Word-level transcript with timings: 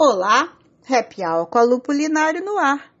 Olá, 0.00 0.56
Happy 0.88 1.24
Hour 1.26 1.48
com 1.48 1.58
a 1.58 1.64
no 1.64 2.56
ar. 2.56 2.94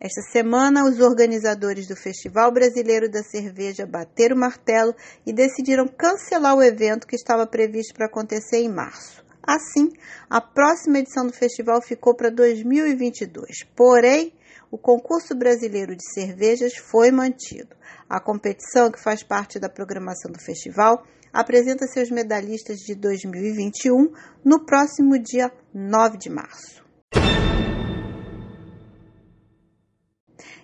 Esta 0.00 0.22
semana, 0.32 0.88
os 0.88 1.00
organizadores 1.00 1.86
do 1.86 1.94
Festival 1.94 2.50
Brasileiro 2.50 3.10
da 3.10 3.22
Cerveja 3.22 3.84
bateram 3.84 4.36
o 4.36 4.40
martelo 4.40 4.94
e 5.26 5.34
decidiram 5.34 5.86
cancelar 5.86 6.56
o 6.56 6.62
evento 6.62 7.06
que 7.06 7.14
estava 7.14 7.46
previsto 7.46 7.92
para 7.92 8.06
acontecer 8.06 8.56
em 8.56 8.72
março. 8.72 9.22
Assim, 9.42 9.90
a 10.30 10.40
próxima 10.40 11.00
edição 11.00 11.26
do 11.26 11.34
festival 11.34 11.82
ficou 11.82 12.14
para 12.14 12.30
2022. 12.30 13.64
Porém, 13.76 14.32
o 14.70 14.78
concurso 14.78 15.36
brasileiro 15.36 15.94
de 15.94 16.10
cervejas 16.14 16.74
foi 16.74 17.10
mantido. 17.10 17.76
A 18.08 18.18
competição, 18.18 18.90
que 18.90 19.02
faz 19.02 19.22
parte 19.22 19.58
da 19.58 19.68
programação 19.68 20.32
do 20.32 20.40
festival, 20.40 21.04
apresenta 21.32 21.86
seus 21.86 22.10
medalhistas 22.10 22.78
de 22.78 22.94
2021 22.94 24.12
no 24.44 24.64
próximo 24.64 25.18
dia 25.18 25.50
9 25.72 26.18
de 26.18 26.30
março. 26.30 26.86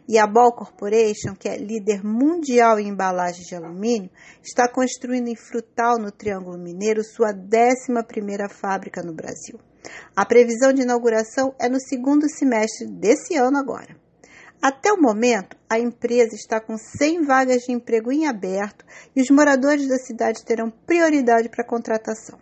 E 0.06 0.18
a 0.18 0.26
Ball 0.26 0.52
Corporation, 0.52 1.34
que 1.34 1.48
é 1.48 1.56
líder 1.56 2.04
mundial 2.04 2.78
em 2.78 2.88
embalagens 2.88 3.46
de 3.46 3.54
alumínio, 3.54 4.10
está 4.42 4.70
construindo 4.70 5.28
em 5.28 5.36
Frutal, 5.36 5.98
no 5.98 6.12
Triângulo 6.12 6.58
Mineiro, 6.58 7.02
sua 7.02 7.32
11ª 7.32 8.50
fábrica 8.50 9.02
no 9.02 9.14
Brasil. 9.14 9.58
A 10.14 10.26
previsão 10.26 10.74
de 10.74 10.82
inauguração 10.82 11.54
é 11.58 11.68
no 11.70 11.80
segundo 11.80 12.28
semestre 12.28 12.86
desse 12.86 13.34
ano 13.34 13.56
agora. 13.56 14.03
Até 14.66 14.90
o 14.90 14.96
momento, 14.98 15.58
a 15.68 15.78
empresa 15.78 16.34
está 16.34 16.58
com 16.58 16.78
100 16.78 17.26
vagas 17.26 17.64
de 17.64 17.72
emprego 17.72 18.10
em 18.10 18.26
aberto 18.26 18.82
e 19.14 19.20
os 19.20 19.28
moradores 19.28 19.86
da 19.86 19.98
cidade 19.98 20.42
terão 20.42 20.70
prioridade 20.86 21.50
para 21.50 21.62
a 21.62 21.68
contratação. 21.68 22.38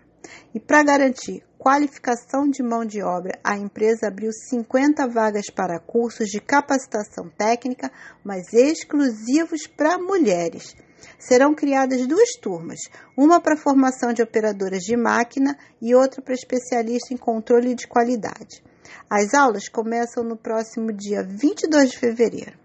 E 0.54 0.60
para 0.60 0.84
garantir 0.84 1.42
qualificação 1.58 2.48
de 2.48 2.62
mão 2.62 2.84
de 2.84 3.02
obra, 3.02 3.36
a 3.42 3.58
empresa 3.58 4.06
abriu 4.06 4.30
50 4.32 5.08
vagas 5.08 5.50
para 5.50 5.80
cursos 5.80 6.28
de 6.28 6.40
capacitação 6.40 7.28
técnica, 7.28 7.90
mas 8.22 8.52
exclusivos 8.52 9.66
para 9.66 9.98
mulheres. 9.98 10.76
Serão 11.18 11.52
criadas 11.56 12.06
duas 12.06 12.36
turmas, 12.40 12.78
uma 13.16 13.40
para 13.40 13.56
formação 13.56 14.12
de 14.12 14.22
operadoras 14.22 14.84
de 14.84 14.96
máquina 14.96 15.58
e 15.80 15.92
outra 15.92 16.22
para 16.22 16.34
especialista 16.34 17.12
em 17.12 17.16
controle 17.16 17.74
de 17.74 17.88
qualidade. 17.88 18.62
As 19.08 19.34
aulas 19.34 19.68
começam 19.68 20.24
no 20.24 20.36
próximo 20.36 20.92
dia 20.92 21.22
22 21.22 21.90
de 21.90 21.98
fevereiro. 21.98 22.58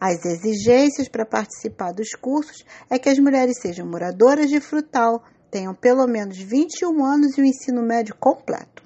As 0.00 0.24
exigências 0.24 1.08
para 1.08 1.26
participar 1.26 1.92
dos 1.92 2.10
cursos 2.10 2.64
é 2.90 2.98
que 2.98 3.08
as 3.08 3.18
mulheres 3.18 3.58
sejam 3.60 3.86
moradoras 3.86 4.48
de 4.48 4.60
frutal, 4.60 5.22
tenham 5.50 5.74
pelo 5.74 6.06
menos 6.06 6.38
21 6.38 7.04
anos 7.04 7.36
e 7.36 7.40
o 7.40 7.44
ensino 7.44 7.82
médio 7.82 8.14
completo. 8.16 8.82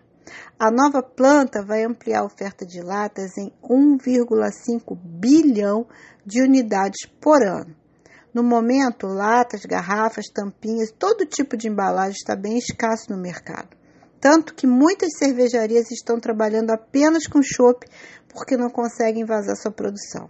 A 0.58 0.70
nova 0.70 1.02
planta 1.02 1.64
vai 1.64 1.84
ampliar 1.84 2.20
a 2.20 2.24
oferta 2.24 2.66
de 2.66 2.80
latas 2.80 3.38
em 3.38 3.52
1,5 3.62 4.96
bilhão 4.96 5.86
de 6.26 6.42
unidades 6.42 7.06
por 7.20 7.42
ano. 7.42 7.74
No 8.34 8.42
momento, 8.42 9.06
latas, 9.06 9.64
garrafas, 9.64 10.26
tampinhas, 10.26 10.90
todo 10.90 11.24
tipo 11.24 11.56
de 11.56 11.68
embalagem 11.68 12.16
está 12.16 12.36
bem 12.36 12.58
escasso 12.58 13.10
no 13.10 13.16
mercado. 13.16 13.77
Tanto 14.20 14.54
que 14.54 14.66
muitas 14.66 15.16
cervejarias 15.16 15.90
estão 15.90 16.18
trabalhando 16.18 16.70
apenas 16.70 17.26
com 17.26 17.42
chopp 17.42 17.86
porque 18.32 18.56
não 18.56 18.70
conseguem 18.70 19.24
vazar 19.24 19.56
sua 19.56 19.70
produção. 19.70 20.28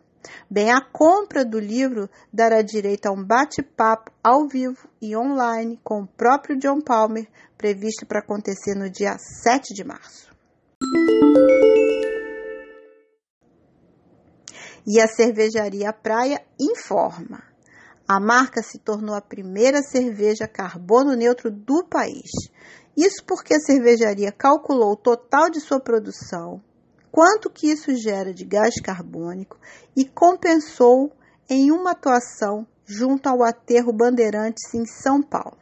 Bem, 0.50 0.72
a 0.72 0.82
compra 0.82 1.44
do 1.44 1.60
livro 1.60 2.10
dará 2.32 2.62
direito 2.62 3.08
a 3.08 3.12
um 3.12 3.24
bate-papo 3.24 4.12
ao 4.24 4.48
vivo 4.48 4.88
e 5.02 5.16
online 5.16 5.80
com 5.84 6.02
o 6.02 6.08
próprio 6.08 6.58
John 6.58 6.80
Palmer, 6.82 7.28
previsto 7.58 8.06
para 8.06 8.20
acontecer 8.20 8.76
no 8.76 8.90
dia 8.90 9.18
7 9.18 9.74
de 9.74 9.84
março. 9.84 10.32
E 14.86 15.00
a 15.00 15.08
cervejaria 15.08 15.94
Praia 15.94 16.42
informa. 16.60 17.44
A 18.08 18.20
marca 18.20 18.62
se 18.62 18.78
tornou 18.80 19.16
a 19.16 19.22
primeira 19.22 19.82
cerveja 19.82 20.46
carbono 20.46 21.16
neutro 21.16 21.50
do 21.50 21.86
país. 21.86 22.30
Isso 22.96 23.24
porque 23.26 23.56
a 23.56 23.60
cervejaria 23.60 24.32
calculou 24.32 24.92
o 24.92 24.98
total 24.98 25.50
de 25.50 25.62
sua 25.62 25.80
produção, 25.80 26.62
quanto 27.14 27.48
que 27.48 27.68
isso 27.68 27.96
gera 27.96 28.34
de 28.34 28.44
gás 28.44 28.74
carbônico 28.82 29.56
e 29.96 30.04
compensou 30.04 31.12
em 31.48 31.72
uma 31.72 31.92
atuação 31.92 32.66
junto 32.88 33.30
ao 33.30 33.44
aterro 33.44 33.94
Bandeirantes 33.94 34.74
em 34.74 34.84
São 34.84 35.22
Paulo. 35.22 35.60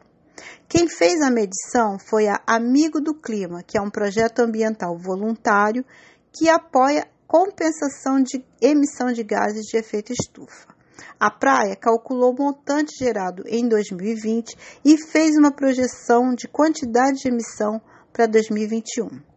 Quem 0.66 0.88
fez 0.88 1.20
a 1.20 1.30
medição 1.30 1.98
foi 1.98 2.26
a 2.26 2.40
Amigo 2.46 3.02
do 3.02 3.12
Clima, 3.12 3.62
que 3.62 3.76
é 3.76 3.82
um 3.82 3.90
projeto 3.90 4.38
ambiental 4.38 4.96
voluntário 4.96 5.84
que 6.32 6.48
apoia 6.48 7.06
compensação 7.26 8.22
de 8.22 8.42
emissão 8.58 9.12
de 9.12 9.22
gases 9.22 9.66
de 9.66 9.76
efeito 9.76 10.10
estufa. 10.10 10.74
A 11.20 11.30
praia 11.30 11.76
calculou 11.76 12.32
o 12.32 12.44
montante 12.44 12.96
gerado 12.98 13.42
em 13.46 13.68
2020 13.68 14.56
e 14.82 14.96
fez 14.96 15.36
uma 15.36 15.52
projeção 15.52 16.34
de 16.34 16.48
quantidade 16.48 17.18
de 17.18 17.28
emissão 17.28 17.78
para 18.10 18.24
2021. 18.24 19.31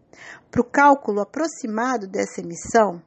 Para 0.50 0.62
o 0.62 0.66
cálculo 0.66 1.22
aproximado 1.22 2.08
dessa 2.08 2.42
emissão, 2.42 3.02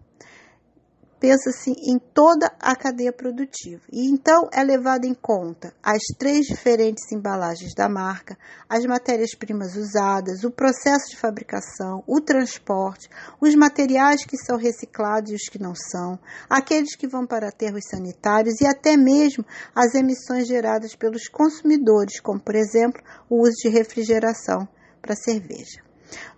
pensa-se 1.20 1.70
em 1.70 1.98
toda 1.98 2.50
a 2.60 2.74
cadeia 2.76 3.12
produtiva. 3.12 3.82
E 3.92 4.08
então 4.10 4.48
é 4.52 4.62
levado 4.62 5.04
em 5.04 5.14
conta 5.14 5.74
as 5.82 6.02
três 6.18 6.46
diferentes 6.46 7.10
embalagens 7.12 7.74
da 7.74 7.88
marca, 7.88 8.36
as 8.68 8.84
matérias-primas 8.84 9.76
usadas, 9.76 10.44
o 10.44 10.50
processo 10.50 11.10
de 11.10 11.16
fabricação, 11.16 12.02
o 12.06 12.20
transporte, 12.20 13.08
os 13.40 13.54
materiais 13.54 14.24
que 14.24 14.36
são 14.36 14.56
reciclados 14.56 15.30
e 15.30 15.34
os 15.34 15.48
que 15.50 15.60
não 15.60 15.74
são, 15.74 16.18
aqueles 16.48 16.94
que 16.94 17.08
vão 17.08 17.26
para 17.26 17.48
aterros 17.48 17.84
sanitários 17.90 18.60
e 18.60 18.66
até 18.66 18.96
mesmo 18.96 19.44
as 19.74 19.94
emissões 19.94 20.46
geradas 20.46 20.94
pelos 20.94 21.28
consumidores, 21.28 22.20
como 22.20 22.40
por 22.40 22.54
exemplo 22.54 23.02
o 23.28 23.42
uso 23.42 23.56
de 23.62 23.68
refrigeração 23.68 24.68
para 25.00 25.16
cerveja. 25.16 25.87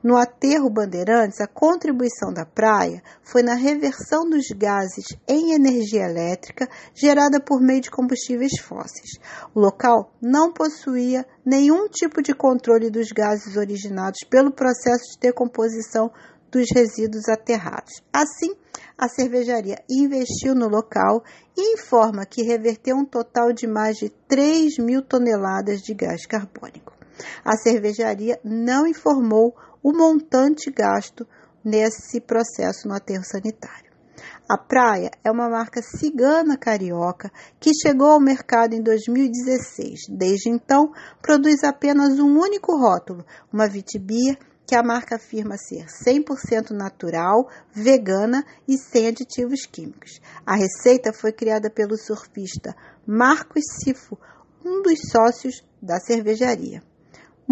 No 0.02 0.16
aterro 0.16 0.70
Bandeirantes, 0.70 1.40
a 1.40 1.46
contribuição 1.46 2.32
da 2.32 2.46
praia 2.46 3.02
foi 3.22 3.42
na 3.42 3.54
reversão 3.54 4.28
dos 4.28 4.46
gases 4.56 5.04
em 5.28 5.52
energia 5.52 6.04
elétrica 6.04 6.68
gerada 6.94 7.40
por 7.40 7.60
meio 7.60 7.80
de 7.80 7.90
combustíveis 7.90 8.58
fósseis. 8.60 9.18
O 9.54 9.60
local 9.60 10.12
não 10.20 10.52
possuía 10.52 11.26
nenhum 11.44 11.88
tipo 11.88 12.22
de 12.22 12.34
controle 12.34 12.90
dos 12.90 13.12
gases 13.12 13.56
originados 13.56 14.20
pelo 14.28 14.50
processo 14.50 15.12
de 15.12 15.20
decomposição 15.20 16.10
dos 16.50 16.66
resíduos 16.74 17.28
aterrados. 17.28 18.02
Assim, 18.12 18.54
a 18.98 19.08
cervejaria 19.08 19.76
investiu 19.88 20.54
no 20.54 20.68
local 20.68 21.22
e 21.56 21.74
informa 21.74 22.26
que 22.26 22.42
reverteu 22.42 22.96
um 22.96 23.04
total 23.04 23.52
de 23.52 23.66
mais 23.66 23.96
de 23.96 24.10
3 24.28 24.78
mil 24.78 25.02
toneladas 25.02 25.80
de 25.80 25.94
gás 25.94 26.26
carbônico. 26.26 26.99
A 27.44 27.56
cervejaria 27.56 28.38
não 28.44 28.86
informou 28.86 29.54
o 29.82 29.92
montante 29.92 30.70
gasto 30.70 31.26
nesse 31.64 32.20
processo 32.20 32.88
no 32.88 32.94
aterro 32.94 33.24
sanitário. 33.24 33.90
A 34.48 34.58
Praia 34.58 35.12
é 35.22 35.30
uma 35.30 35.48
marca 35.48 35.80
cigana 35.80 36.56
carioca 36.56 37.30
que 37.60 37.70
chegou 37.72 38.08
ao 38.08 38.20
mercado 38.20 38.74
em 38.74 38.82
2016. 38.82 40.08
Desde 40.08 40.48
então, 40.48 40.92
produz 41.22 41.62
apenas 41.62 42.18
um 42.18 42.36
único 42.36 42.76
rótulo, 42.76 43.24
uma 43.52 43.68
Vitibia, 43.68 44.36
que 44.66 44.74
a 44.74 44.82
marca 44.82 45.16
afirma 45.16 45.56
ser 45.56 45.86
100% 45.86 46.70
natural, 46.70 47.48
vegana 47.72 48.44
e 48.66 48.76
sem 48.76 49.06
aditivos 49.06 49.66
químicos. 49.66 50.20
A 50.44 50.56
receita 50.56 51.12
foi 51.12 51.32
criada 51.32 51.70
pelo 51.70 51.96
surfista 51.96 52.74
Marcos 53.06 53.62
Sifo, 53.82 54.18
um 54.64 54.82
dos 54.82 54.98
sócios 55.10 55.64
da 55.80 55.98
cervejaria. 56.00 56.82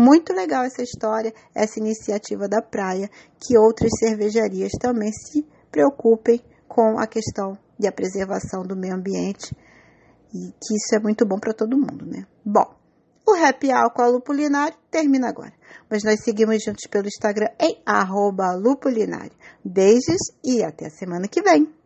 Muito 0.01 0.33
legal 0.33 0.63
essa 0.63 0.81
história, 0.81 1.35
essa 1.53 1.81
iniciativa 1.81 2.47
da 2.47 2.63
praia, 2.63 3.11
que 3.41 3.59
outras 3.59 3.91
cervejarias 3.99 4.71
também 4.81 5.11
se 5.11 5.45
preocupem 5.73 6.41
com 6.69 7.01
a 7.01 7.05
questão 7.05 7.59
da 7.77 7.91
preservação 7.91 8.63
do 8.63 8.77
meio 8.77 8.95
ambiente 8.95 9.53
e 10.33 10.53
que 10.53 10.75
isso 10.77 10.95
é 10.95 11.01
muito 11.01 11.27
bom 11.27 11.37
para 11.41 11.53
todo 11.53 11.77
mundo, 11.77 12.07
né? 12.07 12.29
Bom, 12.45 12.77
o 13.27 13.35
Happy 13.35 13.73
a 13.73 14.07
Lupulinário 14.07 14.79
termina 14.89 15.29
agora, 15.29 15.53
mas 15.91 16.05
nós 16.05 16.23
seguimos 16.23 16.63
juntos 16.63 16.87
pelo 16.89 17.09
Instagram 17.09 17.49
em 17.61 17.83
arroba 17.85 18.55
Lupulinário. 18.55 19.33
Beijos 19.65 20.31
e 20.45 20.63
até 20.63 20.87
a 20.87 20.91
semana 20.91 21.27
que 21.27 21.43
vem! 21.43 21.78